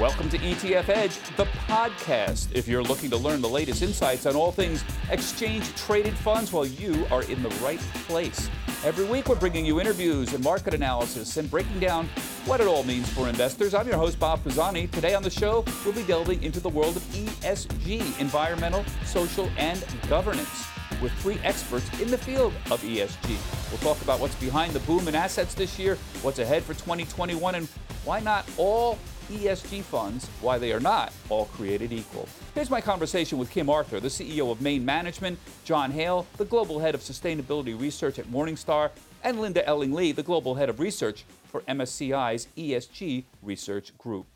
[0.00, 2.48] Welcome to ETF Edge, the podcast.
[2.54, 6.64] If you're looking to learn the latest insights on all things exchange traded funds, well,
[6.64, 8.48] you are in the right place.
[8.82, 12.06] Every week, we're bringing you interviews and market analysis and breaking down
[12.46, 13.74] what it all means for investors.
[13.74, 14.86] I'm your host, Bob Pisani.
[14.86, 19.84] Today on the show, we'll be delving into the world of ESG, environmental, social, and
[20.08, 20.64] governance,
[21.02, 23.36] with three experts in the field of ESG.
[23.70, 27.54] We'll talk about what's behind the boom in assets this year, what's ahead for 2021,
[27.54, 27.68] and
[28.06, 28.98] why not all
[29.30, 32.28] ESG funds, why they are not all created equal.
[32.54, 36.78] Here's my conversation with Kim Arthur, the CEO of Main Management, John Hale, the Global
[36.78, 38.90] Head of Sustainability Research at Morningstar,
[39.22, 44.26] and Linda Eling Lee, the Global Head of Research for MSCI's ESG Research Group.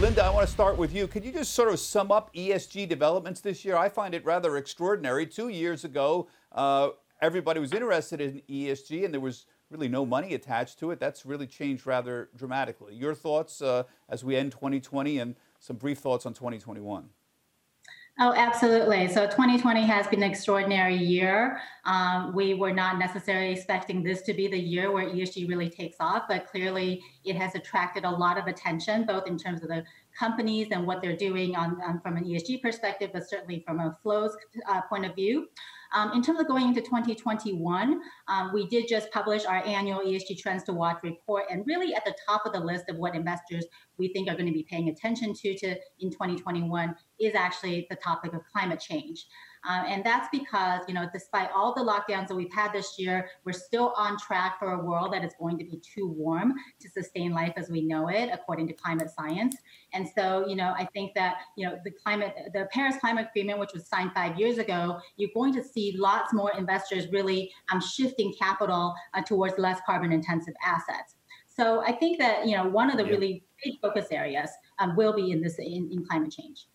[0.00, 1.06] Linda, I want to start with you.
[1.06, 3.76] Could you just sort of sum up ESG developments this year?
[3.76, 5.26] I find it rather extraordinary.
[5.26, 10.34] Two years ago, uh, everybody was interested in ESG, and there was really no money
[10.34, 11.00] attached to it.
[11.00, 12.94] That's really changed rather dramatically.
[12.94, 17.08] Your thoughts uh, as we end 2020 and some brief thoughts on 2021.
[18.22, 19.08] Oh, absolutely.
[19.08, 21.58] So 2020 has been an extraordinary year.
[21.86, 25.96] Um, we were not necessarily expecting this to be the year where ESG really takes
[26.00, 29.84] off, but clearly it has attracted a lot of attention, both in terms of the
[30.18, 33.96] companies and what they're doing on, um, from an ESG perspective, but certainly from a
[34.02, 34.36] flows
[34.68, 35.48] uh, point of view.
[35.92, 40.38] Um, in terms of going into 2021, um, we did just publish our annual ESG
[40.38, 43.64] Trends to Watch report, and really at the top of the list of what investors
[43.98, 47.96] we think are going to be paying attention to, to in 2021 is actually the
[47.96, 49.26] topic of climate change.
[49.68, 53.28] Um, and that's because, you know, despite all the lockdowns that we've had this year,
[53.44, 56.88] we're still on track for a world that is going to be too warm to
[56.88, 59.56] sustain life as we know it, according to climate science.
[59.92, 63.58] And so, you know, I think that, you know, the climate, the Paris Climate Agreement,
[63.58, 67.82] which was signed five years ago, you're going to see lots more investors really um,
[67.82, 71.16] shifting capital uh, towards less carbon intensive assets.
[71.46, 73.10] So I think that, you know, one of the yeah.
[73.10, 76.68] really big focus areas um, will be in this in, in climate change.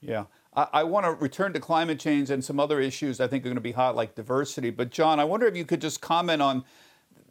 [0.00, 0.24] Yeah.
[0.52, 3.54] I, want to return to climate change and some other issues I think are going
[3.54, 4.70] to be hot, like diversity.
[4.70, 6.64] But, John, I wonder if you could just comment on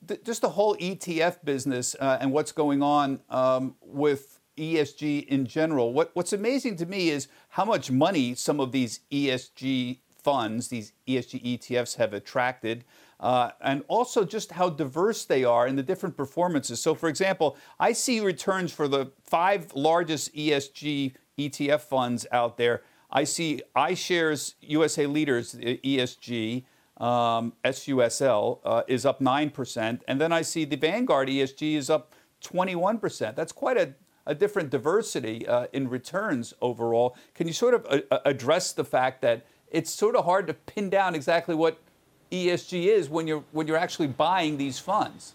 [0.08, 5.46] th- just the whole ETF business uh, and what's going on um, with ESG in
[5.46, 5.92] general.
[5.92, 10.94] What, what's amazing to me is how much money some of these ESG funds, these
[11.08, 12.86] ESG ETFs, have attracted.
[13.20, 16.82] Uh, and also just how diverse they are in the different performances.
[16.82, 22.82] So, for example, I see returns for the five largest ESG ETF funds out there
[23.12, 26.64] I see iShares USA Leaders ESG,
[26.98, 30.02] um, SUSL, uh, is up 9%.
[30.08, 33.36] And then I see the Vanguard ESG is up 21%.
[33.36, 33.94] That's quite a,
[34.26, 37.16] a different diversity uh, in returns overall.
[37.34, 40.54] Can you sort of uh, uh address the fact that it's sort of hard to
[40.54, 41.80] pin down exactly what
[42.32, 45.34] ESG is when you're, when you're actually buying these funds?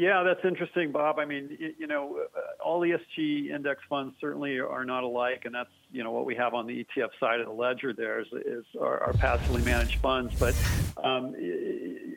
[0.00, 1.18] Yeah, that's interesting, Bob.
[1.18, 5.68] I mean, you know, uh, all ESG index funds certainly are not alike, and that's
[5.90, 7.92] you know what we have on the ETF side of the ledger.
[7.92, 10.56] There is, is our, our passively managed funds, but
[11.04, 11.34] um,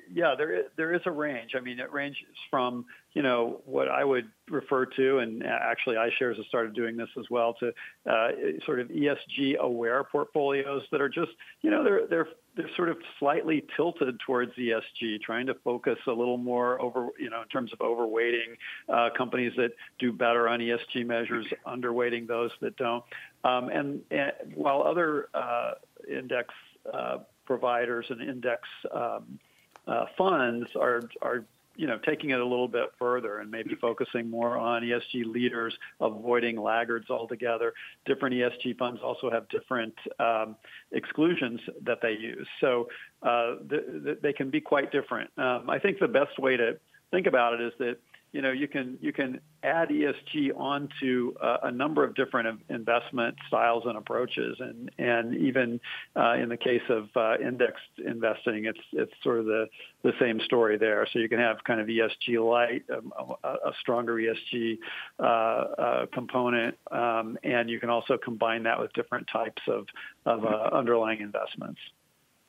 [0.09, 1.55] yeah, there is, there is a range.
[1.57, 6.37] I mean, it ranges from you know what I would refer to, and actually iShares
[6.37, 7.73] has started doing this as well, to
[8.09, 8.29] uh,
[8.65, 12.97] sort of ESG aware portfolios that are just you know they're they're they're sort of
[13.19, 17.71] slightly tilted towards ESG, trying to focus a little more over, you know, in terms
[17.73, 18.57] of overweighting
[18.89, 23.03] uh, companies that do better on ESG measures, underweighting those that don't.
[23.43, 25.71] Um, and, and, while other uh,
[26.09, 26.53] index
[26.93, 28.61] uh, providers and index
[28.93, 29.39] um,
[29.87, 34.29] uh, funds are are you know, taking it a little bit further and maybe focusing
[34.29, 37.73] more on ESG leaders, avoiding laggards altogether.
[38.05, 40.55] Different ESG funds also have different um,
[40.91, 42.87] exclusions that they use, so
[43.23, 45.29] uh, th- th- they can be quite different.
[45.37, 46.77] Um, I think the best way to
[47.11, 47.97] think about it is that
[48.33, 53.35] you know you can you can add ESG onto uh, a number of different investment
[53.47, 55.79] styles and approaches, and and even
[56.15, 59.67] uh, in the case of uh, indexed investing, it's it's sort of the
[60.01, 61.07] the same story there.
[61.13, 63.13] So you can have kind of ESG light, um,
[63.43, 64.79] a, a, stronger ESG
[65.19, 69.85] uh, uh, component, um, and you can also combine that with different types of
[70.25, 71.79] of uh, underlying investments.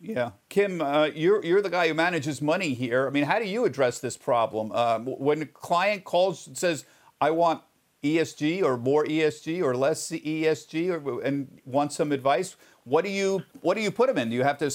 [0.06, 3.06] Yeah, Kim, uh, you're you're the guy who manages money here.
[3.06, 4.70] I mean, how do you address this problem?
[4.72, 6.84] Um, when a client calls and says,
[7.22, 7.62] "I want
[8.02, 13.42] ESG or more ESG or less ESG or, and want some advice, what do you
[13.62, 14.28] what do you put them in?
[14.28, 14.70] Do you have to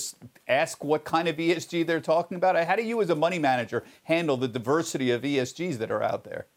[0.47, 2.61] ask what kind of ESG they're talking about?
[2.65, 6.23] How do you, as a money manager, handle the diversity of ESGs that are out
[6.23, 6.47] there?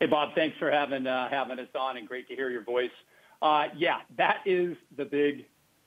[0.00, 2.90] Hey, Bob, thanks for having uh, having us on, and great to hear your voice.
[3.40, 5.46] Uh, yeah, that is the big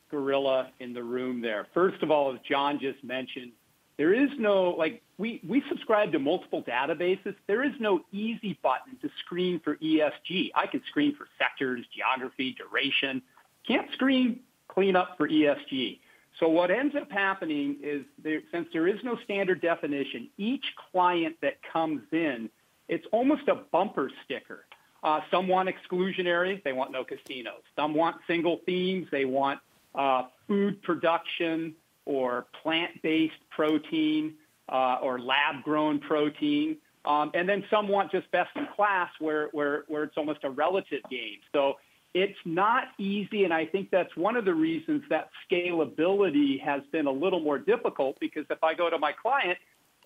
[0.09, 1.67] gorilla in the room there.
[1.73, 3.51] First of all, as John just mentioned,
[3.97, 7.35] there is no like we we subscribe to multiple databases.
[7.47, 10.51] There is no easy button to screen for ESG.
[10.55, 13.21] I can screen for sectors, geography, duration.
[13.67, 14.39] Can't screen
[14.69, 15.99] clean up for ESG.
[16.39, 21.35] So what ends up happening is there, since there is no standard definition, each client
[21.41, 22.49] that comes in,
[22.87, 24.65] it's almost a bumper sticker.
[25.03, 27.61] Uh, some want exclusionary, they want no casinos.
[27.75, 29.59] Some want single themes, they want
[29.95, 31.75] uh, food production
[32.05, 34.33] or plant-based protein
[34.69, 36.77] uh, or lab-grown protein.
[37.05, 40.49] Um, and then some want just best in class where, where, where it's almost a
[40.49, 41.37] relative game.
[41.53, 41.75] So
[42.13, 47.05] it's not easy, and I think that's one of the reasons that scalability has been
[47.05, 49.57] a little more difficult because if I go to my client,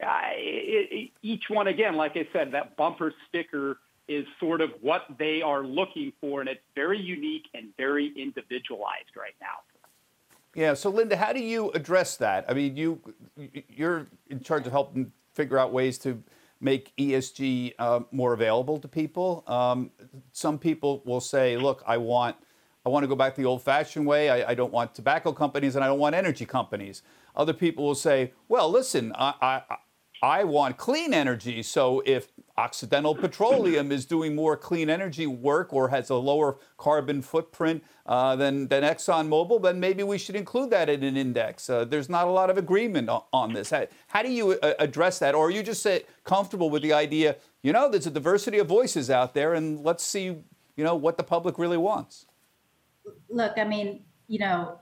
[0.01, 3.77] I, it, each one, again, like I said, that bumper sticker
[4.07, 9.15] is sort of what they are looking for, and it's very unique and very individualized
[9.15, 9.61] right now.
[10.55, 10.73] Yeah.
[10.75, 12.45] So, Linda, how do you address that?
[12.47, 13.01] I mean, you
[13.67, 16.23] you're in charge of helping figure out ways to
[16.61, 19.43] make ESG uh, more available to people.
[19.47, 19.91] Um,
[20.31, 22.37] some people will say, "Look, I want."
[22.85, 24.29] I want to go back the old fashioned way.
[24.29, 27.01] I, I, don't want tobacco companies and I don't want energy companies.
[27.33, 29.77] Other people will say, well, listen, I, I,
[30.21, 31.63] I want clean energy.
[31.63, 37.23] So if Occidental Petroleum is doing more clean energy work or has a lower carbon
[37.23, 41.67] footprint uh, than, than ExxonMobil, then maybe we should include that in an index.
[41.67, 43.71] Uh, there's not a lot of agreement on, on this.
[43.71, 45.33] How, how, do you uh, address that?
[45.33, 48.67] Or are you just say, comfortable with the idea, you know, there's a diversity of
[48.67, 50.25] voices out there and let's see,
[50.75, 52.27] you know, what the public really wants?
[53.29, 54.79] Look, I mean, you know,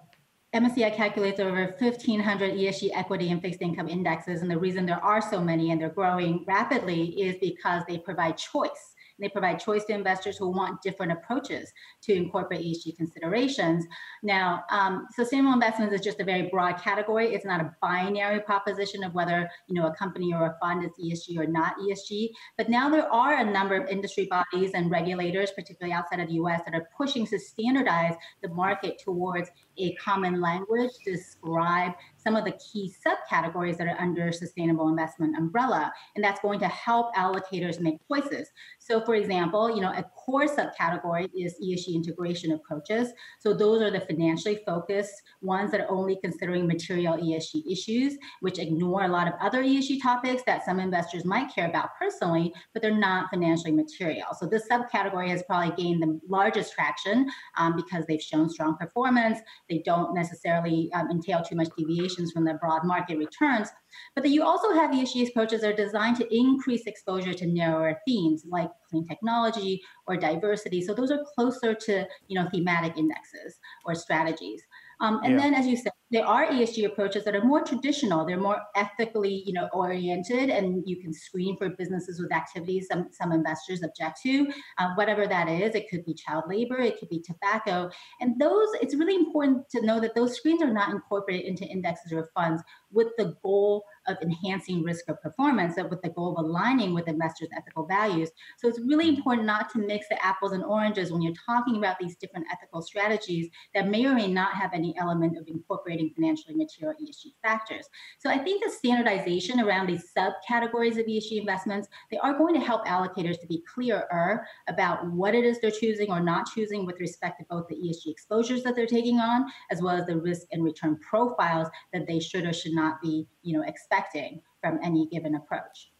[0.53, 4.41] MSCI calculates over 1,500 ESG equity and fixed income indexes.
[4.41, 8.37] And the reason there are so many and they're growing rapidly is because they provide
[8.37, 8.93] choice.
[9.21, 11.71] They provide choice to investors who want different approaches
[12.01, 13.85] to incorporate ESG considerations.
[14.23, 17.33] Now, um, sustainable investments is just a very broad category.
[17.33, 20.91] It's not a binary proposition of whether you know a company or a fund is
[20.99, 22.29] ESG or not ESG.
[22.57, 26.35] But now there are a number of industry bodies and regulators, particularly outside of the
[26.35, 32.45] U.S., that are pushing to standardize the market towards a common language describe some of
[32.45, 37.79] the key subcategories that are under sustainable investment umbrella and that's going to help allocators
[37.79, 38.49] make choices.
[38.79, 43.09] So for example you know a core subcategory is esg integration approaches.
[43.39, 48.59] So those are the financially focused ones that are only considering material esg issues which
[48.59, 52.81] ignore a lot of other esg topics that some investors might care about personally but
[52.81, 54.27] they're not financially material.
[54.39, 59.39] So this subcategory has probably gained the largest traction um, because they've shown strong performance
[59.71, 63.69] they don't necessarily um, entail too much deviations from the broad market returns.
[64.13, 67.97] But then you also have ESG approaches that are designed to increase exposure to narrower
[68.05, 70.81] themes like clean technology or diversity.
[70.81, 74.61] So those are closer to you know thematic indexes or strategies.
[75.01, 75.39] Um, and yeah.
[75.39, 78.25] then, as you said, there are ESG approaches that are more traditional.
[78.25, 83.07] They're more ethically, you know, oriented, and you can screen for businesses with activities some
[83.11, 85.73] some investors object to, uh, whatever that is.
[85.73, 87.89] It could be child labor, it could be tobacco,
[88.19, 88.67] and those.
[88.81, 92.61] It's really important to know that those screens are not incorporated into indexes or funds
[92.91, 93.83] with the goal
[94.31, 98.29] enhancing risk of performance, but with the goal of aligning with investors' ethical values.
[98.57, 99.17] So it's really mm-hmm.
[99.17, 102.81] important not to mix the apples and oranges when you're talking about these different ethical
[102.81, 107.87] strategies that may or may not have any element of incorporating financially material ESG factors.
[108.19, 112.59] So I think the standardization around these subcategories of ESG investments, they are going to
[112.59, 116.99] help allocators to be clearer about what it is they're choosing or not choosing with
[116.99, 120.47] respect to both the ESG exposures that they're taking on, as well as the risk
[120.51, 124.20] and return profiles that they should or should not be, you know, expecting
[124.61, 125.91] from any given approach.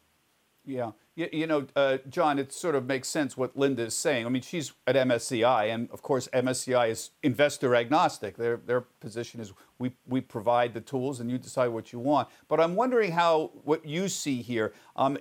[0.65, 0.91] Yeah.
[1.15, 4.25] You, you know, uh, John, it sort of makes sense what Linda is saying.
[4.25, 8.37] I mean, she's at MSCI, and of course, MSCI is investor agnostic.
[8.37, 12.29] Their, their position is we, we provide the tools and you decide what you want.
[12.47, 15.17] But I'm wondering how, what you see here, um,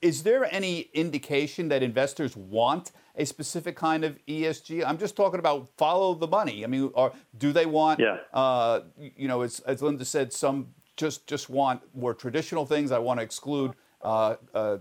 [0.00, 4.84] is there any indication that investors want a specific kind of ESG?
[4.84, 6.64] I'm just talking about follow the money.
[6.64, 8.16] I mean, or do they want, yeah.
[8.32, 10.68] uh, you know, as, as Linda said, some
[11.02, 12.92] just, just want more traditional things.
[12.92, 14.78] I want to exclude uh, uh,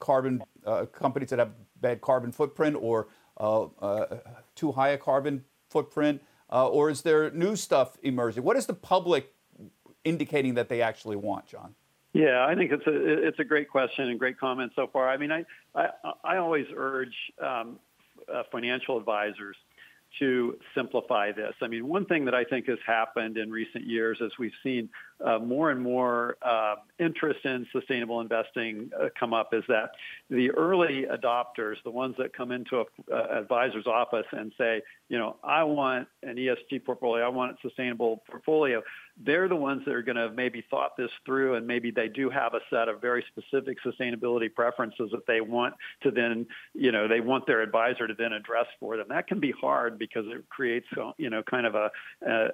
[0.00, 3.06] carbon uh, companies that have bad carbon footprint or
[3.38, 4.18] uh, uh,
[4.56, 6.20] too high a carbon footprint?
[6.50, 8.42] or is there new stuff emerging?
[8.42, 9.32] What is the public
[10.04, 11.74] indicating that they actually want, John?
[12.12, 15.08] Yeah, I think it's a it's a great question and great comment so far.
[15.08, 15.88] I mean, I I,
[16.22, 17.78] I always urge um,
[18.50, 19.56] financial advisors
[20.18, 21.54] to simplify this.
[21.62, 24.88] I mean, one thing that I think has happened in recent years is we've seen
[25.24, 29.90] uh, more and more uh, interest in sustainable investing uh, come up is that
[30.30, 35.18] the early adopters, the ones that come into an uh, advisor's office and say, you
[35.18, 38.82] know, I want an ESG portfolio, I want a sustainable portfolio,
[39.24, 42.30] they're the ones that are going to maybe thought this through and maybe they do
[42.30, 47.08] have a set of very specific sustainability preferences that they want to then, you know,
[47.08, 49.06] they want their advisor to then address for them.
[49.08, 51.90] That can be hard because it creates, uh, you know, kind of a,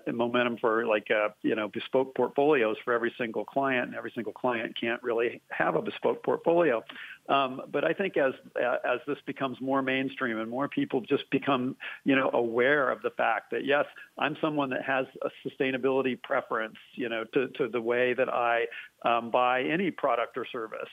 [0.07, 4.13] a momentum for like, a, you know, bespoke portfolios for every single client, and every
[4.15, 6.83] single client can't really have a bespoke portfolio.
[7.29, 11.77] Um, but I think as as this becomes more mainstream and more people just become
[12.05, 13.85] you know aware of the fact that yes,
[14.19, 18.67] I'm someone that has a sustainability preference, you know, to to the way that I
[19.05, 20.89] um, buy any product or service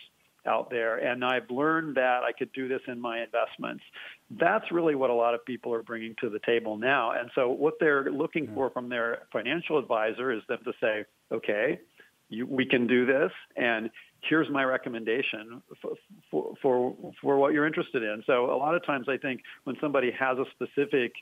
[0.48, 0.98] out there.
[0.98, 3.84] And I've learned that I could do this in my investments.
[4.30, 7.12] That's really what a lot of people are bringing to the table now.
[7.12, 11.80] And so what they're looking for from their financial advisor is them to say, okay,
[12.30, 13.90] you, we can do this, and
[14.30, 15.94] here's my recommendation for,
[16.32, 18.24] for, for, for what you're interested in.
[18.26, 21.14] So a lot of times I think when somebody has a specific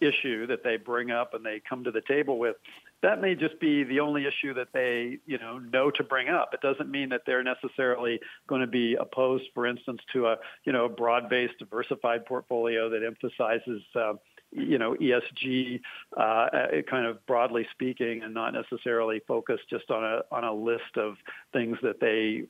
[0.00, 2.56] issue that they bring up and they come to the table with,
[3.02, 6.50] that may just be the only issue that they, you know, know to bring up.
[6.52, 10.72] It doesn't mean that they're necessarily going to be opposed, for instance, to a, you
[10.72, 14.14] know, broad-based, diversified portfolio that emphasizes uh,
[14.54, 15.80] you know, ESG
[16.16, 20.52] uh, uh, kind of broadly speaking, and not necessarily focused just on a on a
[20.52, 21.16] list of
[21.52, 22.44] things that they,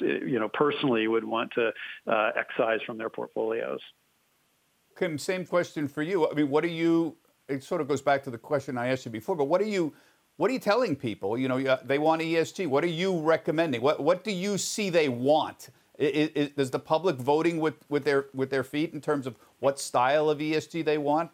[0.00, 1.70] you know, personally would want to
[2.06, 3.80] uh, excise from their portfolios.
[4.96, 6.28] Kim, same question for you.
[6.28, 7.16] I mean, what are you?
[7.48, 9.66] It sort of goes back to the question I asked you before, but what are
[9.66, 9.92] you?
[10.36, 11.36] What are you telling people?
[11.36, 12.68] You know, they want ESG.
[12.68, 13.82] What are you recommending?
[13.82, 15.70] What What do you see they want?
[15.98, 19.36] Is, is, is the public voting with, with their with their feet in terms of
[19.58, 21.32] what style of ESG they want?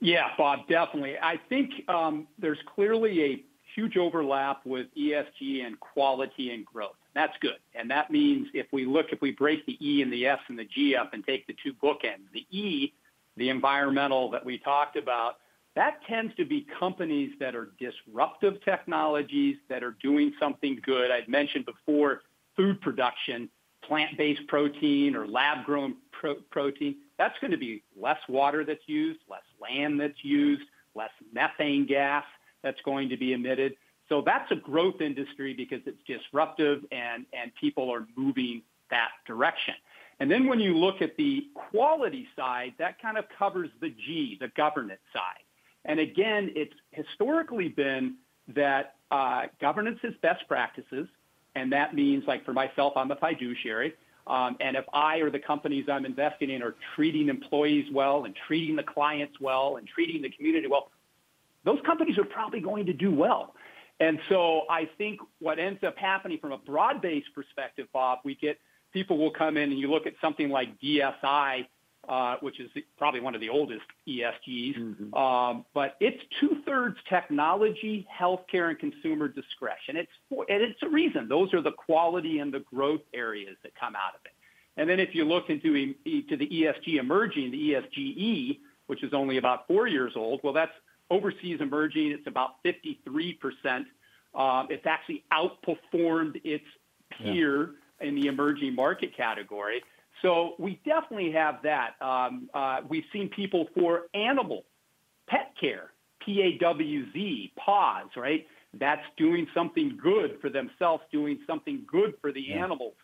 [0.00, 1.16] Yeah, Bob, definitely.
[1.22, 6.96] I think um, there's clearly a huge overlap with ESG and quality and growth.
[7.14, 7.58] That's good.
[7.74, 10.58] And that means if we look, if we break the E and the S and
[10.58, 12.92] the G up and take the two bookends, the E,
[13.36, 15.36] the environmental that we talked about,
[15.76, 21.10] that tends to be companies that are disruptive technologies that are doing something good.
[21.10, 22.22] I'd mentioned before
[22.56, 23.48] food production,
[23.84, 28.80] plant based protein or lab grown pro- protein that's going to be less water that's
[28.86, 30.62] used, less land that's used,
[30.94, 32.24] less methane gas
[32.62, 33.74] that's going to be emitted.
[34.08, 39.74] So that's a growth industry because it's disruptive and, and people are moving that direction.
[40.18, 44.36] And then when you look at the quality side, that kind of covers the G,
[44.38, 45.44] the governance side.
[45.86, 48.16] And again, it's historically been
[48.48, 51.08] that uh, governance is best practices.
[51.54, 53.94] And that means, like for myself, I'm a fiduciary.
[54.26, 58.34] Um, and if I or the companies I'm investing in are treating employees well and
[58.46, 60.90] treating the clients well and treating the community well,
[61.64, 63.54] those companies are probably going to do well.
[63.98, 68.58] And so I think what ends up happening from a broad-based perspective, Bob, we get
[68.92, 71.66] people will come in and you look at something like DSI
[72.08, 74.78] uh, which is probably one of the oldest ESGs.
[74.78, 75.14] Mm-hmm.
[75.14, 79.96] Um, but it's two thirds technology, healthcare, and consumer discretion.
[79.96, 81.28] It's for, and it's a reason.
[81.28, 84.32] Those are the quality and the growth areas that come out of it.
[84.76, 89.36] And then if you look into to the ESG emerging, the ESGE, which is only
[89.36, 90.72] about four years old, well, that's
[91.10, 92.12] overseas emerging.
[92.12, 93.86] It's about 53 percent.
[94.34, 96.64] Um, it's actually outperformed its
[97.10, 98.08] peer yeah.
[98.08, 99.82] in the emerging market category.
[100.22, 101.94] So we definitely have that.
[102.00, 104.64] Um, uh, we've seen people for animal
[105.28, 105.92] pet care,
[106.24, 108.46] P-A-W-Z, pause, right?
[108.78, 112.64] That's doing something good for themselves, doing something good for the yeah.
[112.64, 112.94] animals.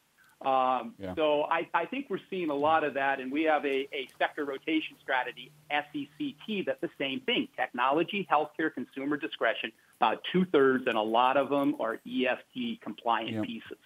[0.45, 1.15] Um, yeah.
[1.15, 4.07] So I, I, think we're seeing a lot of that, and we have a, a
[4.19, 9.73] sector rotation strategy, SECT, that's the same thing: technology, healthcare, consumer discretion.
[9.99, 13.41] About two thirds, and a lot of them are ESG compliant yeah.
[13.41, 13.79] pieces.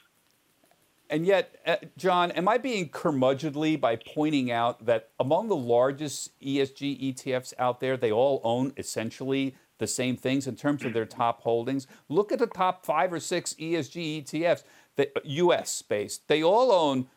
[1.11, 6.31] And yet, uh, John, am I being curmudgeonly by pointing out that among the largest
[6.41, 11.05] ESG ETFs out there, they all own essentially the same things in terms of their
[11.21, 11.89] top holdings?
[12.09, 14.63] Look at the top five or six ESG ETFs,
[14.95, 16.29] that US based.
[16.29, 17.09] They all own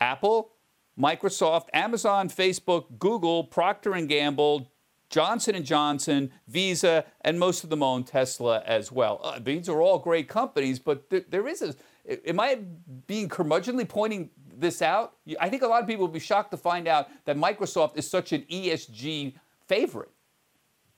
[0.00, 0.52] Apple,
[0.98, 4.70] Microsoft, Amazon, Facebook, Google, Procter and Gamble,
[5.10, 9.20] Johnson & Johnson, Visa, and most of them own Tesla as well.
[9.22, 11.74] Uh, these are all great companies, but th- there is a
[12.26, 12.58] Am I
[13.06, 15.14] being curmudgeonly pointing this out?
[15.40, 18.10] I think a lot of people will be shocked to find out that Microsoft is
[18.10, 19.34] such an ESG
[19.66, 20.10] favorite,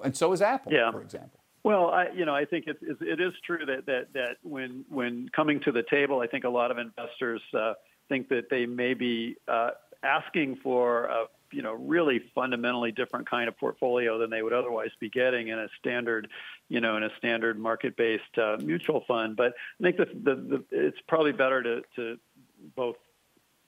[0.03, 0.91] and so is Apple, yeah.
[0.91, 1.41] for example.
[1.63, 5.29] Well, I, you know, I think it, it is true that, that, that when, when
[5.35, 7.73] coming to the table, I think a lot of investors uh,
[8.09, 9.71] think that they may be uh,
[10.05, 14.91] asking for a you know really fundamentally different kind of portfolio than they would otherwise
[15.01, 16.29] be getting in a standard
[16.69, 20.35] you know in a standard market based uh, mutual fund but i think the, the,
[20.35, 22.19] the it's probably better to to
[22.75, 22.97] both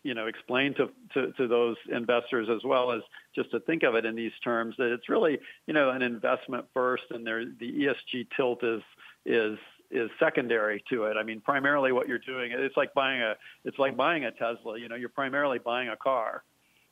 [0.02, 3.02] you know explain to, to, to those investors as well as
[3.34, 6.64] just to think of it in these terms that it's really you know an investment
[6.72, 8.82] first and there the ESG tilt is
[9.26, 9.58] is
[9.90, 11.16] is secondary to it.
[11.16, 14.78] I mean, primarily what you're doing, it's like buying a, it's like buying a Tesla.
[14.78, 16.42] You know, you're primarily buying a car,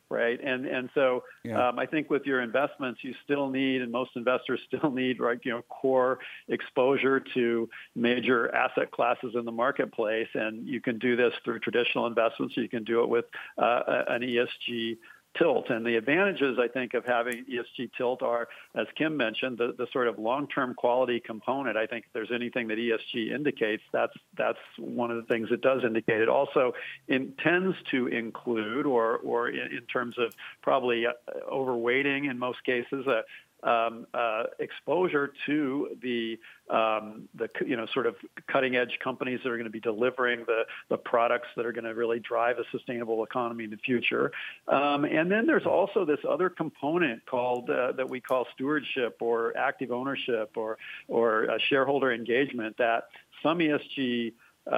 [0.09, 0.39] right?
[0.41, 1.69] And and so yeah.
[1.69, 5.39] um, I think with your investments, you still need, and most investors still need, right,
[5.43, 11.15] you know, core exposure to major asset classes in the marketplace, and you can do
[11.15, 12.55] this through traditional investments.
[12.57, 13.25] You can do it with
[13.57, 14.97] uh, an ESG
[15.37, 15.69] tilt.
[15.69, 19.87] And the advantages, I think, of having ESG tilt are, as Kim mentioned, the, the
[19.91, 21.77] sort of long-term quality component.
[21.77, 25.61] I think if there's anything that ESG indicates, that's that's one of the things it
[25.61, 26.21] does indicate.
[26.21, 26.73] It also
[27.07, 31.11] intends to include, or or in, in terms of probably uh,
[31.51, 33.23] overweighting in most cases, a,
[33.63, 38.15] um, uh, exposure to the um, the you know sort of
[38.47, 41.85] cutting edge companies that are going to be delivering the the products that are going
[41.85, 44.31] to really drive a sustainable economy in the future.
[44.67, 49.57] Um, and then there's also this other component called uh, that we call stewardship or
[49.57, 53.05] active ownership or or uh, shareholder engagement that
[53.41, 54.33] some ESG
[54.69, 54.75] uh,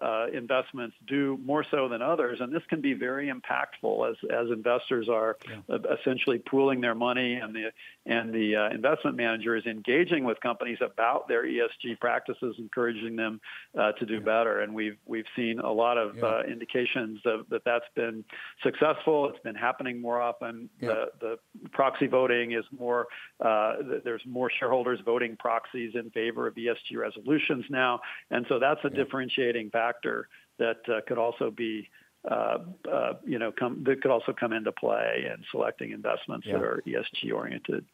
[0.00, 4.48] uh, investments do more so than others, and this can be very impactful as as
[4.50, 5.76] investors are yeah.
[5.98, 7.72] essentially pooling their money, and the
[8.06, 13.40] and the uh, investment manager is engaging with companies about their ESG practices, encouraging them
[13.78, 14.20] uh, to do yeah.
[14.20, 14.60] better.
[14.60, 16.24] And we've we've seen a lot of yeah.
[16.24, 18.24] Uh, indications of, that that's been
[18.62, 19.28] successful.
[19.28, 20.68] It's been happening more often.
[20.80, 21.38] The the
[21.72, 23.06] proxy voting is more.
[23.44, 28.80] Uh, there's more shareholders voting proxies in favor of ESG resolutions now, and so that's
[28.84, 31.88] a different differentiating factor that uh, could also be
[32.30, 32.58] uh,
[32.90, 36.54] uh, you know, come, that could also come into play in selecting investments yeah.
[36.54, 37.84] that are ESG oriented.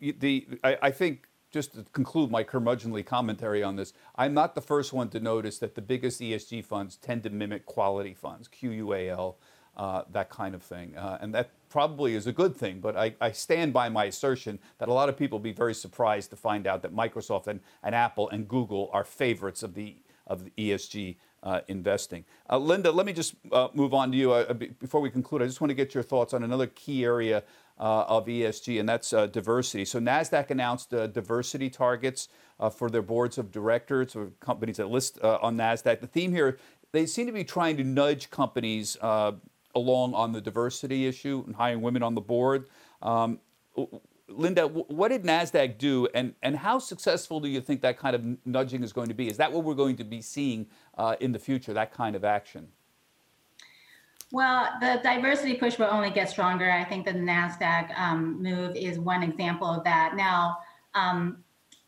[0.00, 4.60] The I, I, think just to conclude my curmudgeonly commentary on this, I'm not the
[4.60, 9.36] first one to notice that the biggest ESG funds tend to mimic quality funds, QUAL,
[9.76, 12.80] uh, that kind of thing, uh, and that probably is a good thing.
[12.80, 15.72] But I, I, stand by my assertion that a lot of people will be very
[15.72, 19.96] surprised to find out that Microsoft and, and Apple and Google are favorites of the
[20.26, 22.24] of the ESG uh, investing.
[22.48, 25.42] Uh, Linda, let me just uh, move on to you uh, before we conclude.
[25.42, 27.42] I just want to get your thoughts on another key area
[27.82, 29.84] uh, of ESG, and that's uh, diversity.
[29.84, 32.28] So Nasdaq announced diversity targets
[32.76, 36.00] for their boards of directors or companies that list on Nasdaq.
[36.00, 36.58] The theme here,
[36.92, 38.96] they seem to be trying to nudge companies
[39.74, 42.68] along on the diversity issue and hiring women on the board.
[43.00, 43.40] Um,
[44.28, 48.46] Linda, what did NASDAQ do, and, and how successful do you think that kind of
[48.46, 49.28] nudging is going to be?
[49.28, 52.24] Is that what we're going to be seeing uh, in the future, that kind of
[52.24, 52.68] action?
[54.32, 56.70] Well, the diversity push will only get stronger.
[56.70, 60.14] I think the NASDAQ um, move is one example of that.
[60.16, 60.56] Now,
[60.94, 61.44] um,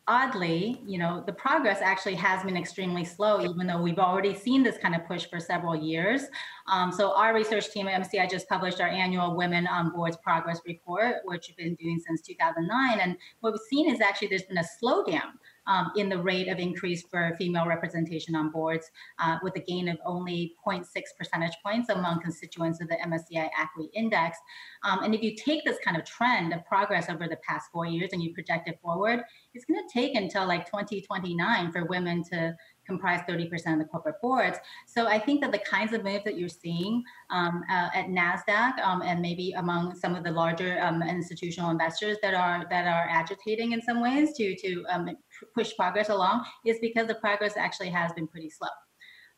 [0.07, 4.63] oddly, you know, the progress actually has been extremely slow, even though we've already seen
[4.63, 6.25] this kind of push for several years.
[6.67, 10.61] Um, so our research team at MSCI just published our annual Women on Boards Progress
[10.67, 13.01] Report, which we've been doing since 2009.
[13.01, 15.33] And what we've seen is actually there's been a slowdown
[15.67, 19.89] um, in the rate of increase for female representation on boards, uh, with a gain
[19.89, 20.85] of only 0.6
[21.19, 24.39] percentage points among constituents of the MSCI ACWI index.
[24.85, 27.87] Um, and if you take this kind of trend of progress over the past four
[27.87, 29.21] years and you project it forward,
[29.55, 32.55] it's going to take until like 2029 for women to
[32.87, 34.59] comprise 30% of the corporate boards.
[34.87, 38.79] So I think that the kinds of moves that you're seeing um, uh, at Nasdaq
[38.81, 43.09] um, and maybe among some of the larger um, institutional investors that are that are
[43.11, 45.09] agitating in some ways to to um,
[45.55, 48.69] push progress along is because the progress actually has been pretty slow.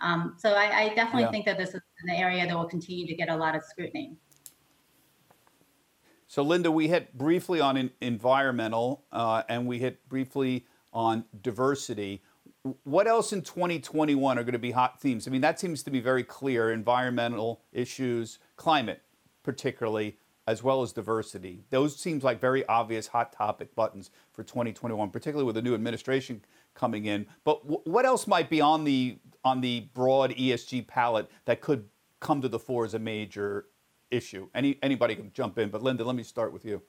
[0.01, 1.31] Um, so I, I definitely yeah.
[1.31, 4.16] think that this is an area that will continue to get a lot of scrutiny.
[6.29, 12.23] So, Linda, we hit briefly on environmental uh, and we hit briefly on diversity
[12.85, 15.29] what else in 2021 are going to be hot themes?
[15.29, 19.03] I mean, that seems to be very clear environmental issues, climate,
[19.42, 21.65] particularly, as well as diversity.
[21.71, 26.43] Those seems like very obvious hot topic buttons for 2021, particularly with the new administration
[26.75, 27.27] coming in.
[27.45, 31.89] But w- what else might be on the on the broad ESG palette that could
[32.21, 33.67] come to the fore as a major
[34.11, 34.49] issue?
[34.55, 36.83] Any anybody can jump in, but Linda, let me start with you.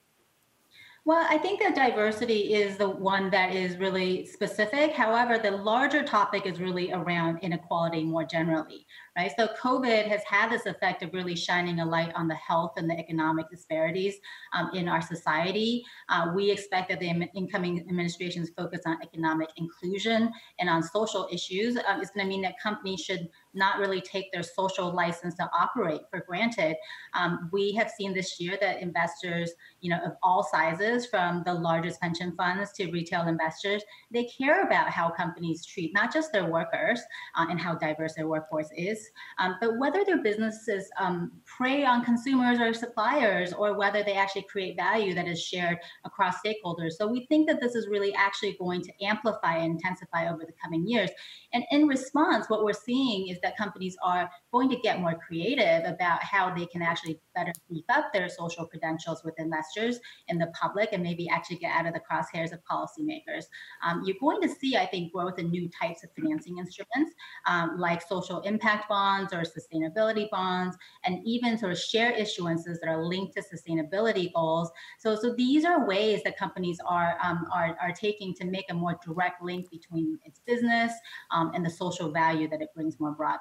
[1.08, 4.92] Well, I think that diversity is the one that is really specific.
[4.92, 8.86] However, the larger topic is really around inequality more generally,
[9.18, 9.32] right?
[9.40, 12.90] So COVID has had this effect of really shining a light on the health and
[12.90, 14.16] the economic disparities
[14.52, 15.86] um, in our society.
[16.10, 21.78] Uh, we expect that the incoming administration's focus on economic inclusion and on social issues
[21.88, 25.50] um, is going to mean that companies should not really take their social license to
[25.58, 26.76] operate for granted.
[27.14, 31.54] Um, we have seen this year that investors, you know, of all sizes, from the
[31.54, 36.46] largest pension funds to retail investors, they care about how companies treat not just their
[36.46, 37.02] workers
[37.36, 42.06] uh, and how diverse their workforce is, um, but whether their businesses um, prey on
[42.06, 46.94] consumers or suppliers, or whether they actually create value that is shared across stakeholders.
[46.94, 50.54] So we think that this is really actually going to amplify and intensify over the
[50.62, 51.10] coming years.
[51.54, 55.86] And in response, what we're seeing is that companies are going to get more creative
[55.86, 60.48] about how they can actually better beef up their social credentials with investors and the
[60.60, 63.46] public and maybe actually get out of the crosshairs of policymakers.
[63.86, 67.14] Um, you're going to see, I think, growth in new types of financing instruments
[67.46, 72.88] um, like social impact bonds or sustainability bonds, and even sort of share issuances that
[72.88, 74.72] are linked to sustainability goals.
[75.00, 78.74] So, so these are ways that companies are, um, are, are taking to make a
[78.74, 80.92] more direct link between its business
[81.32, 83.37] um, and the social value that it brings more broadly.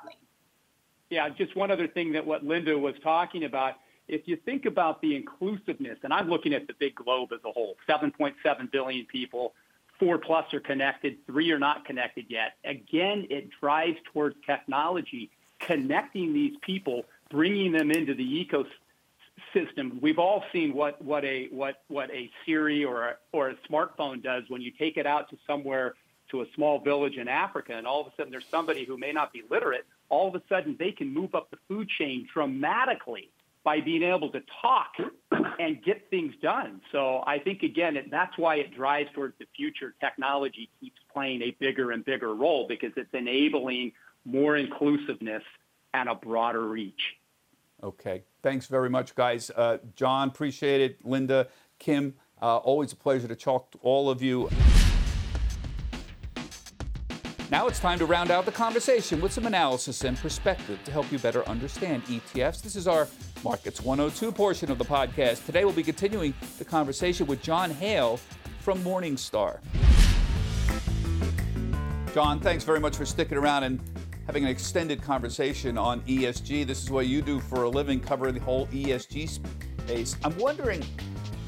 [1.11, 3.75] Yeah, just one other thing that what Linda was talking about.
[4.09, 7.51] If you think about the inclusiveness, and I'm looking at the big globe as a
[7.51, 9.55] whole, 7.7 billion people,
[9.99, 12.55] four plus are connected, three are not connected yet.
[12.65, 15.31] Again, it drives towards technology,
[15.61, 18.47] connecting these people, bringing them into the
[19.55, 20.01] ecosystem.
[20.01, 24.23] We've all seen what, what a what what a Siri or a, or a smartphone
[24.23, 25.95] does when you take it out to somewhere
[26.31, 29.13] to a small village in Africa, and all of a sudden there's somebody who may
[29.13, 29.87] not be literate.
[30.09, 33.31] All of a sudden they can move up the food chain dramatically
[33.65, 34.93] by being able to talk
[35.59, 36.81] and get things done.
[36.93, 39.95] So I think again that's why it drives towards the future.
[40.01, 43.93] Technology keeps playing a bigger and bigger role because it's enabling
[44.25, 45.43] more inclusiveness
[45.95, 47.17] and a broader reach.
[47.83, 49.51] Okay, thanks very much, guys.
[49.51, 51.05] Uh, John, appreciate it.
[51.05, 54.49] Linda, Kim, uh, always a pleasure to talk to all of you.
[57.49, 61.13] Now it's time to round out the conversation with some analysis and perspective to help
[61.13, 62.61] you better understand ETFs.
[62.61, 63.07] This is our
[63.45, 65.47] Markets 102 portion of the podcast.
[65.47, 68.19] Today we'll be continuing the conversation with John Hale
[68.59, 69.61] from Morningstar.
[72.13, 73.81] John, thanks very much for sticking around and
[74.27, 76.67] having an extended conversation on ESG.
[76.67, 79.29] This is what you do for a living, covering the whole ESG
[79.85, 80.17] space.
[80.25, 80.85] I'm wondering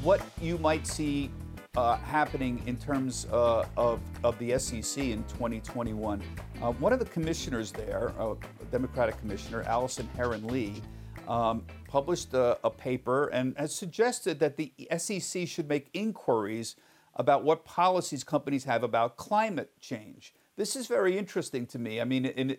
[0.01, 1.29] what you might see
[1.77, 6.21] uh, happening in terms uh, of, of the SEC in 2021.
[6.61, 8.35] Uh, one of the commissioners there, a
[8.71, 10.81] Democratic commissioner, Allison Herren Lee,
[11.27, 16.75] um, published a, a, paper and has suggested that the SEC should make inquiries
[17.15, 20.33] about what policies companies have about climate change.
[20.55, 22.01] This is very interesting to me.
[22.01, 22.57] I mean,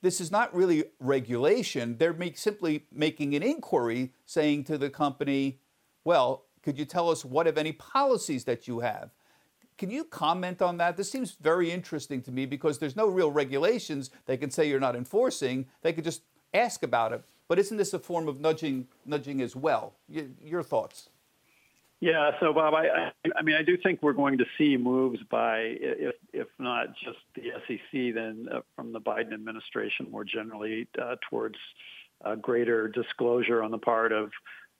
[0.00, 1.98] this is not really regulation.
[1.98, 5.60] They're make, simply making an inquiry saying to the company,
[6.04, 9.10] well, could you tell us what, if any, policies that you have?
[9.78, 10.96] Can you comment on that?
[10.96, 14.80] This seems very interesting to me because there's no real regulations they can say you're
[14.80, 15.66] not enforcing.
[15.82, 17.22] They could just ask about it.
[17.46, 19.94] But isn't this a form of nudging, nudging as well?
[20.42, 21.08] Your thoughts?
[22.00, 25.58] Yeah, so Bob, I, I mean, I do think we're going to see moves by,
[25.80, 31.14] if if not just the SEC, then uh, from the Biden administration more generally uh,
[31.30, 31.56] towards
[32.24, 34.30] uh, greater disclosure on the part of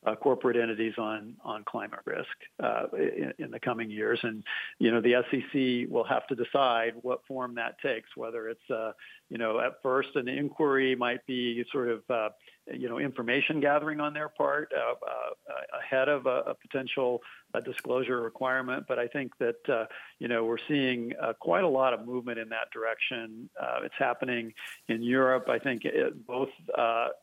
[0.06, 2.28] uh, corporate entities on on climate risk
[2.62, 4.44] uh, in, in, the coming years, and
[4.78, 8.16] you know the SEC will have to decide what form that takes.
[8.16, 8.92] Whether it's uh,
[9.28, 12.28] you know at first an inquiry might be sort of uh,
[12.72, 17.20] you know information gathering on their part uh, uh, ahead of a, a potential
[17.64, 19.88] disclosure requirement, but I think that
[20.20, 23.50] you know we're seeing quite a lot of movement in that direction.
[23.82, 24.52] it's happening
[24.88, 25.48] in Europe.
[25.48, 26.50] I think it, both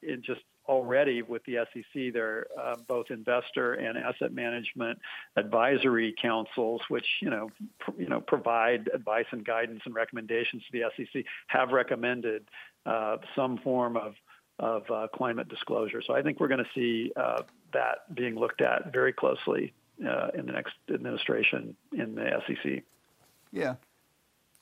[0.01, 2.13] in just already with the SEC.
[2.13, 4.99] They're uh, both investor and asset management
[5.35, 7.49] advisory councils, which you know
[7.79, 12.45] pr- you know provide advice and guidance and recommendations to the SEC, have recommended
[12.85, 14.15] uh, some form of
[14.59, 16.01] of uh, climate disclosure.
[16.01, 19.73] So I think we're going to see uh, that being looked at very closely
[20.07, 22.83] uh, in the next administration in the SEC.
[23.51, 23.75] Yeah.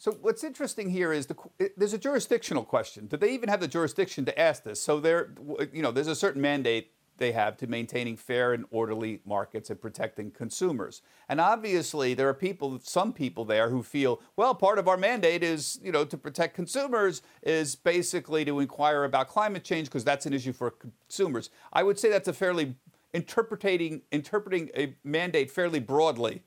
[0.01, 1.35] So what's interesting here is the,
[1.77, 3.05] there's a jurisdictional question.
[3.05, 4.81] Do they even have the jurisdiction to ask this?
[4.81, 5.35] So there,
[5.71, 9.79] you know, there's a certain mandate they have to maintaining fair and orderly markets and
[9.79, 11.03] protecting consumers.
[11.29, 15.43] And obviously, there are people, some people there who feel, well, part of our mandate
[15.43, 20.25] is, you know, to protect consumers is basically to inquire about climate change because that's
[20.25, 21.51] an issue for consumers.
[21.71, 22.75] I would say that's a fairly
[23.13, 26.41] interpreting interpreting a mandate fairly broadly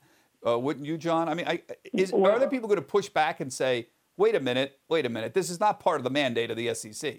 [0.45, 1.29] uh, wouldn't you, John?
[1.29, 1.61] I mean, I,
[1.93, 5.05] is, well, are other people going to push back and say, wait a minute, wait
[5.05, 7.17] a minute, this is not part of the mandate of the SEC?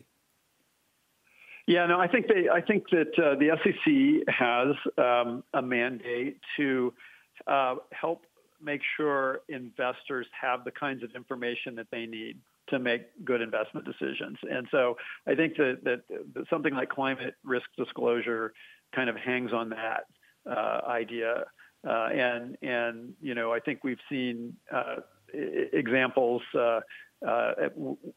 [1.66, 2.48] Yeah, no, I think they.
[2.48, 6.94] I think that uh, the SEC has um, a mandate to
[7.48, 8.24] uh, help
[8.62, 13.86] make sure investors have the kinds of information that they need to make good investment
[13.86, 14.38] decisions.
[14.50, 16.02] And so I think that, that,
[16.34, 18.52] that something like climate risk disclosure
[18.94, 20.06] kind of hangs on that
[20.50, 21.44] uh, idea.
[21.86, 24.96] Uh, and and you know I think we've seen uh,
[25.32, 26.80] examples uh,
[27.26, 27.52] uh,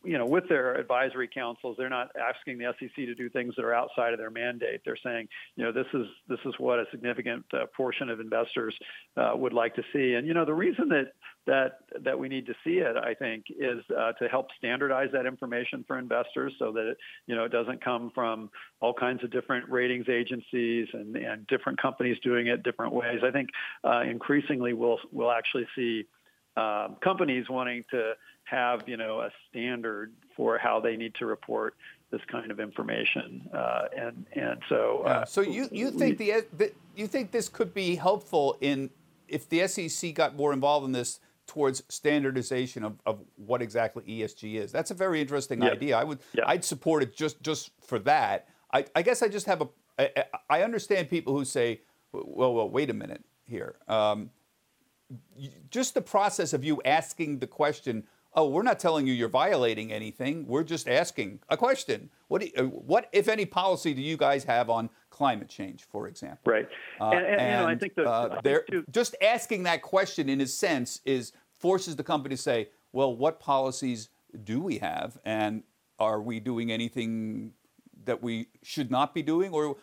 [0.04, 3.64] you know, with their advisory councils, they're not asking the SEC to do things that
[3.64, 4.82] are outside of their mandate.
[4.84, 8.76] They're saying, you know, this is this is what a significant uh, portion of investors
[9.16, 10.16] uh, would like to see.
[10.16, 11.14] And you know, the reason that
[11.50, 15.26] that that we need to see it, I think, is uh, to help standardize that
[15.26, 19.32] information for investors, so that it, you know it doesn't come from all kinds of
[19.32, 23.22] different ratings agencies and and different companies doing it different ways.
[23.24, 23.50] I think
[23.84, 26.06] uh, increasingly we'll we'll actually see.
[26.58, 31.76] Um, companies wanting to have you know a standard for how they need to report
[32.12, 35.04] this kind of information, uh, and and so.
[35.06, 38.90] Uh, so you you think the, the you think this could be helpful in
[39.28, 44.56] if the SEC got more involved in this towards standardization of, of what exactly ESG
[44.56, 44.72] is.
[44.72, 45.72] That's a very interesting yeah.
[45.72, 45.98] idea.
[45.98, 46.44] I would yeah.
[46.46, 48.48] I'd support it just just for that.
[48.72, 51.82] I, I guess I just have a I, I understand people who say,
[52.14, 53.76] well, well, wait a minute here.
[53.88, 54.30] Um,
[55.72, 58.04] just the process of you asking the question
[58.36, 60.46] oh, we're not telling you you're violating anything.
[60.48, 62.12] We're just asking a question.
[62.28, 66.50] What, you, what if any, policy do you guys have on climate change, for example?
[66.50, 66.68] Right.
[67.02, 70.30] Uh, and, and, and, you know, I think that uh, they're, just asking that question,
[70.30, 74.08] in a sense, is forces the company to say, well, what policies
[74.46, 75.64] do we have, and
[76.00, 77.52] are we doing anything
[78.06, 79.76] that we should not be doing, or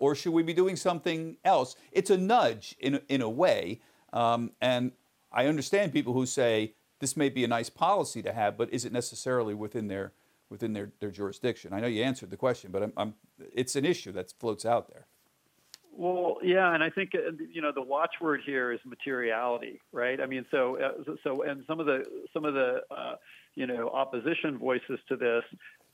[0.00, 1.76] or should we be doing something else?
[1.92, 3.80] It's a nudge in in a way,
[4.12, 4.90] um, and
[5.30, 8.84] I understand people who say this may be a nice policy to have, but is
[8.84, 10.12] it necessarily within their
[10.50, 11.72] within their, their jurisdiction?
[11.72, 13.14] I know you answered the question, but I'm, I'm,
[13.54, 15.06] it's an issue that floats out there.
[15.96, 20.20] Well, yeah, and I think uh, you know the watchword here is materiality, right?
[20.20, 23.16] I mean, so uh, so and some of the some of the uh,
[23.54, 25.42] you know opposition voices to this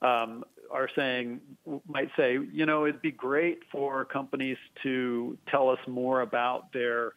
[0.02, 1.40] um, are saying
[1.88, 7.12] might say you know it'd be great for companies to tell us more about their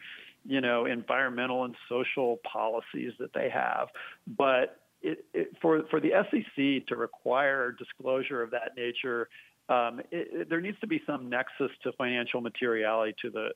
[0.45, 3.89] you know, environmental and social policies that they have.
[4.27, 9.29] But it, it, for for the SEC to require disclosure of that nature,
[9.69, 13.49] um, it, there needs to be some nexus to financial materiality to the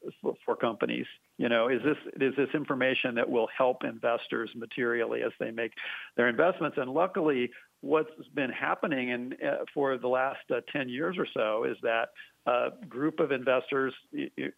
[0.45, 1.08] for companies.
[1.38, 5.71] You know, is this is this information that will help investors materially as they make
[6.15, 6.77] their investments?
[6.79, 7.49] And luckily,
[7.82, 12.10] what's been happening in, uh, for the last uh, 10 years or so is that
[12.45, 13.93] a group of investors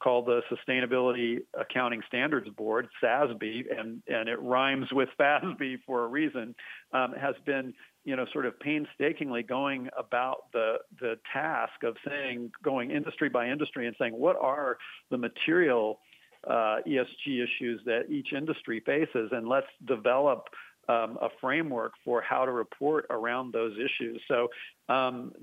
[0.02, 6.08] called the Sustainability Accounting Standards Board, SASB, and, and it rhymes with FASB for a
[6.08, 6.56] reason,
[6.93, 7.74] um, has been
[8.06, 13.50] you know, sort of painstakingly going about the the task of saying, going industry by
[13.50, 14.78] industry and saying, what are
[15.10, 16.00] the material
[16.48, 20.48] uh, ESG issues that each industry faces, and let's develop
[20.88, 24.21] um, a framework for how to report around those issues.
[24.28, 24.50] So
[24.88, 25.34] um,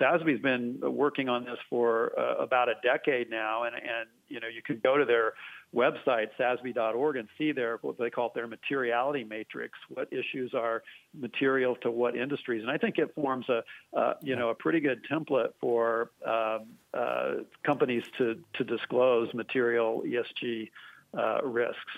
[0.00, 4.46] SASB's been working on this for uh, about a decade now, and, and you know
[4.46, 5.34] you could go to their
[5.74, 9.78] website sasb.org and see their what they call their materiality matrix.
[9.88, 13.62] What issues are material to what industries, and I think it forms a
[13.98, 17.32] uh, you know a pretty good template for um, uh,
[17.64, 20.70] companies to to disclose material ESG
[21.18, 21.92] uh, risks.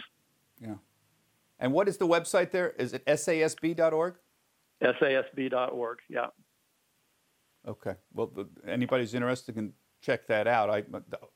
[0.61, 0.75] Yeah.
[1.59, 2.71] And what is the website there?
[2.79, 4.15] Is it sasb.org?
[4.83, 6.27] sasb.org, yeah.
[7.67, 7.95] Okay.
[8.13, 8.31] Well,
[8.67, 10.71] anybody who's interested can check that out.
[10.71, 10.85] I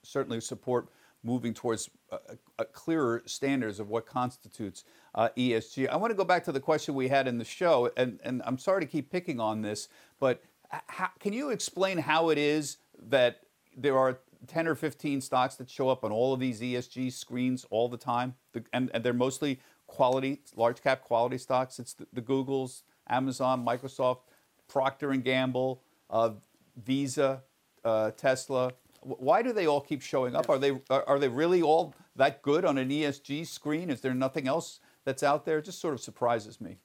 [0.02, 0.88] certainly support
[1.22, 2.18] moving towards a,
[2.58, 5.88] a clearer standards of what constitutes uh, ESG.
[5.88, 8.42] I want to go back to the question we had in the show, and, and
[8.46, 10.42] I'm sorry to keep picking on this, but
[10.86, 12.78] how, can you explain how it is
[13.08, 13.40] that
[13.76, 17.66] there are 10 or 15 stocks that show up on all of these ESG screens
[17.70, 21.78] all the time, the, and, and they're mostly quality, large cap quality stocks.
[21.80, 24.20] It's the, the Googles, Amazon, Microsoft,
[24.68, 26.30] Procter and Gamble, uh,
[26.76, 27.42] Visa,
[27.84, 28.72] uh, Tesla.
[29.02, 30.48] Why do they all keep showing up?
[30.48, 33.90] Are they are they really all that good on an ESG screen?
[33.90, 35.58] Is there nothing else that's out there?
[35.58, 36.78] It just sort of surprises me.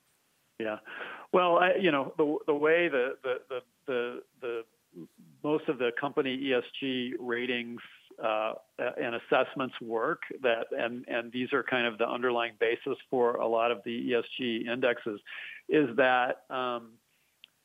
[0.60, 0.78] Yeah,
[1.32, 4.63] well, I, you know the the way the the the the, the
[5.44, 7.82] most of the company ESG ratings
[8.23, 13.36] uh, and assessments work that and and these are kind of the underlying basis for
[13.36, 15.19] a lot of the ESG indexes
[15.69, 16.91] is that um,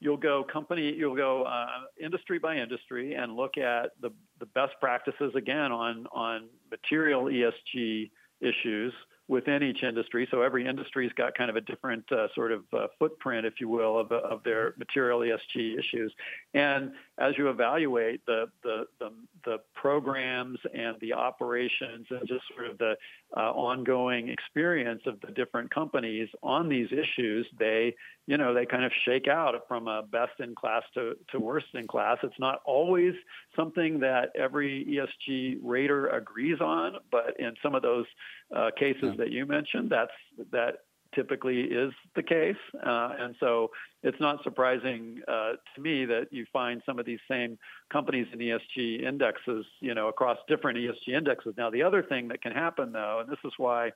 [0.01, 1.67] you'll go company you'll go uh,
[2.03, 8.11] industry by industry and look at the, the best practices again on on material ESG
[8.41, 8.93] issues
[9.31, 10.27] within each industry.
[10.33, 13.69] So every industry's got kind of a different uh, sort of uh, footprint, if you
[13.69, 16.13] will, of, of their material ESG issues.
[16.53, 19.13] And as you evaluate the, the, the,
[19.45, 22.97] the programs and the operations and just sort of the
[23.37, 27.95] uh, ongoing experience of the different companies on these issues, they,
[28.27, 31.67] you know, they kind of shake out from a best in class to, to worst
[31.75, 32.19] in class.
[32.25, 33.15] It's not always
[33.55, 38.07] something that every ESG rater agrees on, but in some of those
[38.55, 39.15] uh, cases yeah.
[39.19, 40.13] that you mentioned, that's
[40.53, 40.77] that
[41.15, 42.57] typically is the case.
[42.75, 43.71] Uh, and so
[44.03, 47.59] it's not surprising uh, to me that you find some of these same
[47.93, 51.55] companies in ESG indexes, you know, across different ESG indexes.
[51.57, 53.91] Now, the other thing that can happen, though, and this is why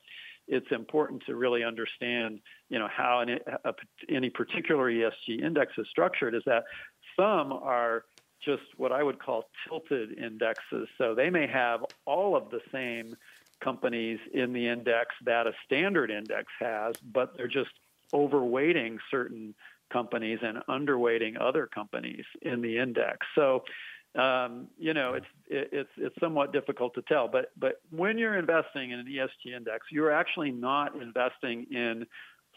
[0.46, 3.72] it's important to really understand, you know, how any, a,
[4.08, 6.64] any particular ESG index is structured, is that
[7.16, 8.04] some are
[8.44, 10.88] just what I would call tilted indexes.
[10.98, 13.16] So they may have all of the same
[13.60, 17.70] companies in the index that a standard index has, but they're just
[18.12, 19.54] overweighting certain
[19.92, 23.26] companies and underweighting other companies in the index.
[23.34, 23.64] So,
[24.14, 27.28] um, you know, it's it's it's somewhat difficult to tell.
[27.28, 32.06] But but when you're investing in an ESG index, you're actually not investing in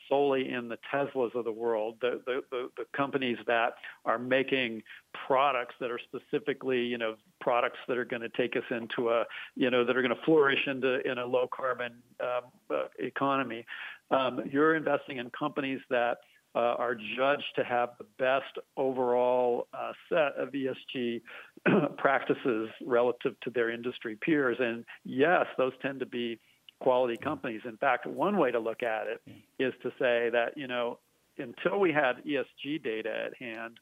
[0.10, 3.74] solely in the Teslas of the world, the, the, the, the, companies that
[4.06, 4.82] are making
[5.28, 9.24] products that are specifically, you know, products that are going to take us into a,
[9.56, 13.65] you know, that are going to flourish into in a low carbon um, uh, economy.
[14.12, 16.17] Um, you're investing in companies that
[16.56, 21.22] uh, are judged to have the best overall uh, set of ESG
[21.98, 24.58] practices relative to their industry peers.
[24.60, 26.39] And yes, those tend to be
[26.80, 27.62] quality companies.
[27.66, 29.22] In fact, one way to look at it
[29.60, 31.00] is to say that, you know,
[31.38, 33.80] until we had ESG data at hand,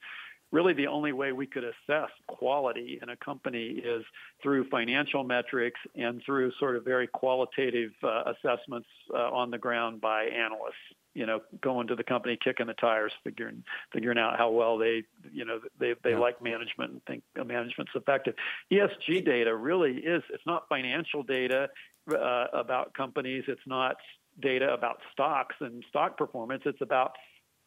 [0.52, 4.04] really the only way we could assess quality in a company is
[4.42, 10.02] through financial metrics and through sort of very qualitative uh, assessments uh, on the ground
[10.02, 10.76] by analysts
[11.16, 15.04] you know, going to the company, kicking the tires, figuring figuring out how well they,
[15.32, 16.20] you know, they they yeah.
[16.20, 18.36] like management and think management's effective.
[18.72, 20.22] ESG data really is.
[20.30, 21.70] It's not financial data
[22.12, 23.44] uh, about companies.
[23.48, 23.96] It's not
[24.41, 26.63] data about stocks and stock performance.
[26.65, 27.13] It's about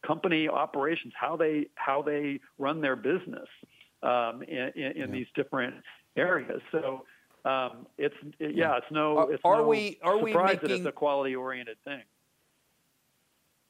[0.07, 3.48] company operations, how they how they run their business
[4.03, 5.07] um, in, in, yeah.
[5.07, 5.74] these different
[6.16, 6.61] areas.
[6.72, 7.05] So.
[7.44, 9.20] Um, it's it, yeah, it's no.
[9.31, 12.03] It's are no we are surprise we making, that it's a quality oriented thing.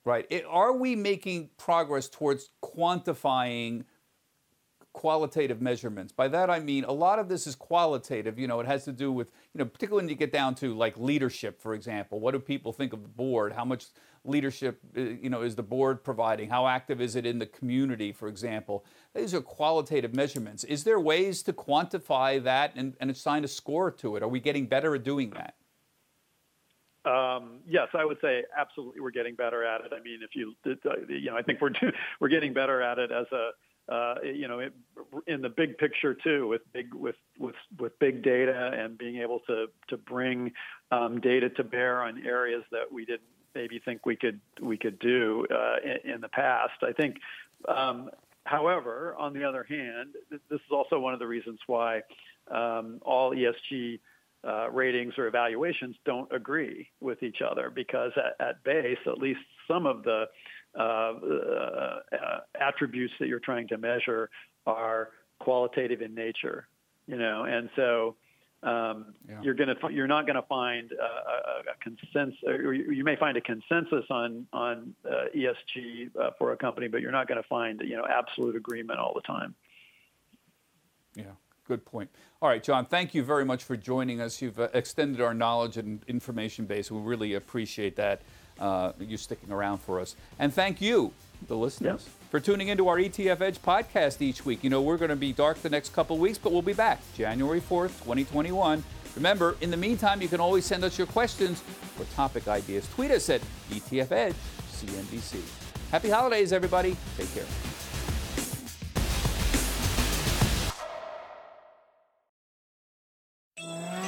[0.08, 0.26] Right.
[0.30, 3.84] It, are we making progress towards quantifying
[4.92, 6.12] qualitative measurements?
[6.12, 8.38] By that I mean a lot of this is qualitative.
[8.38, 10.74] You know, it has to do with, you know, particularly when you get down to
[10.74, 12.20] like leadership, for example.
[12.20, 13.52] What do people think of the board?
[13.52, 13.86] How much
[14.24, 16.50] leadership, uh, you know, is the board providing?
[16.50, 18.84] How active is it in the community, for example?
[19.14, 20.64] These are qualitative measurements.
[20.64, 24.22] Is there ways to quantify that and, and assign a score to it?
[24.22, 25.54] Are we getting better at doing that?
[27.04, 29.92] Um, yes, I would say absolutely we're getting better at it.
[29.98, 30.54] I mean, if you,
[31.08, 31.70] you know, I think we're
[32.20, 33.50] we're getting better at it as a,
[33.88, 34.60] uh, you know,
[35.26, 39.40] in the big picture too, with big with with with big data and being able
[39.46, 40.52] to to bring
[40.90, 43.22] um, data to bear on areas that we didn't
[43.54, 46.82] maybe think we could we could do uh, in, in, the past.
[46.82, 47.16] I think.
[47.66, 48.10] Um,
[48.44, 52.02] however, on the other hand, this is also one of the reasons why
[52.50, 54.00] um, all ESG
[54.46, 59.40] uh, ratings or evaluations don't agree with each other because at, at base, at least
[59.66, 60.26] some of the
[62.60, 64.30] attributes that you're trying to measure
[64.66, 65.10] are
[65.40, 66.68] qualitative in nature,
[67.06, 68.16] you know, and so
[68.62, 69.40] um, yeah.
[69.42, 73.36] you're going to you're not going to find a, a, a consensus, you may find
[73.36, 77.48] a consensus on on uh, ESG uh, for a company, but you're not going to
[77.48, 79.54] find you know absolute agreement all the time.
[81.14, 81.24] Yeah.
[81.68, 82.08] Good point.
[82.40, 84.40] All right, John, thank you very much for joining us.
[84.40, 86.90] You've uh, extended our knowledge and information base.
[86.90, 88.22] We really appreciate that,
[88.60, 90.16] uh, you sticking around for us.
[90.38, 91.12] And thank you,
[91.46, 94.62] the listeners, for tuning into our ETF Edge podcast each week.
[94.62, 97.00] You know, we're going to be dark the next couple weeks, but we'll be back
[97.16, 98.82] January 4th, 2021.
[99.16, 101.62] Remember, in the meantime, you can always send us your questions
[101.98, 102.88] or topic ideas.
[102.94, 103.40] Tweet us at
[103.70, 104.36] ETF Edge
[104.72, 105.40] CNBC.
[105.90, 106.96] Happy holidays, everybody.
[107.16, 107.77] Take care.